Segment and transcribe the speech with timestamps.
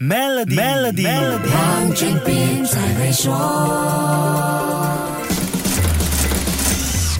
[0.00, 1.08] Melody，Melody，
[1.50, 3.34] 黄俊斌才会说。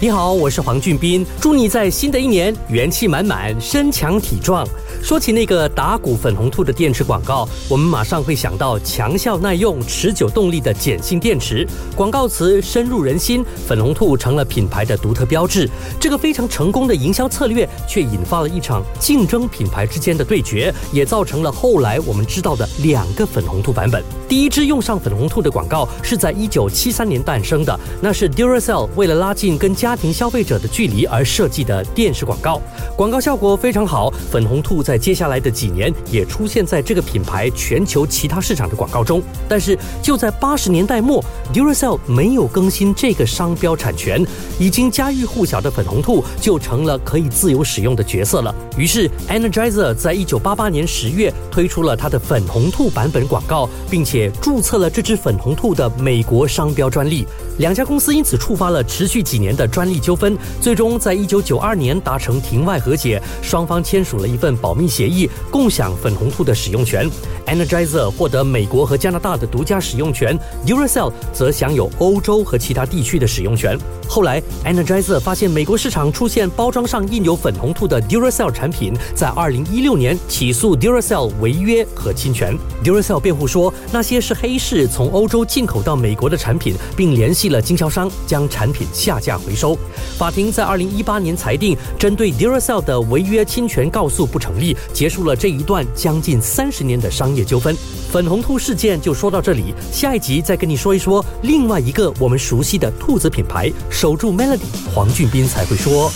[0.00, 4.64] 你好，我是黄俊斌，祝你在新的一年元气满满、身强体壮。
[5.02, 11.66] 说起那个打鼓粉红兔的电池广告，我们马上会想到强效耐用、持久动力的碱性电池。
[11.96, 15.68] 广告词深入人心，粉红兔成了品牌的独特标志。
[15.98, 24.02] 这个非常成功的营销策略，却引发了一场竞争品牌之间的对决，也造成了后来我们知道的两个粉红兔版本。
[24.28, 32.60] 第一支用上粉红兔的广告是在一九七三年诞生的，那是 Duracell 为了拉近跟家庭消费者的距离而设计的电视广告，
[32.94, 34.12] 广告效果非常好。
[34.30, 44.26] 粉红兔在接下来的几年也出现在这个品牌全球其他市场的广告中，但是就在八十年代末，Duracell 没有更新这个商标产权，
[44.58, 48.54] 已经家喻户晓的粉红兔就成了可以自由使用的角色了。
[48.78, 54.32] 于是 Energizer 在一九八八年十月推出了它的粉红兔版本广告，并且。
[54.40, 57.26] 注册了这只粉红兔的美国商标专利，
[57.58, 67.10] 两家公司因此触发了持续几年的专利纠纷，最终在一九九二年达成庭外和解，双方签署了一份保密协议，共享粉红兔的使用权。
[67.46, 73.76] Energizer 获得美国和加拿大的独家使用权，Duracell 则享有欧洲和其他地区的使用权。
[74.08, 82.56] 后来，Energizer 发现美国市场出现包装上印有粉红兔的 Duracell 产品，在二零一六年起诉 Duracell 违约和侵权。
[82.84, 89.76] Duracell 辩护说，那些是黑市从欧洲进口到美国的产品，并联系了经销商将产品下架回收。
[90.16, 97.76] 法庭在二零一八年裁定，针对 Duracell 的违约侵权告诉不成立，结束了这一段将近三十年的商业纠纷。
[98.10, 103.70] 粉红兔事件就说到这里，下一集再跟你说一说另外一个我们熟悉的兔子品牌。
[103.90, 104.60] 守住 Melody，
[104.94, 106.10] 黄俊斌才会说。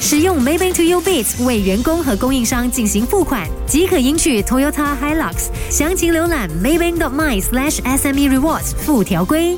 [0.00, 5.48] 使用 Maybank To You Bits 为员工和供应商进行付款，即可赢取 Toyota Hilux。
[5.68, 9.56] 详情浏览 Maybank.my/SME Rewards 附条规。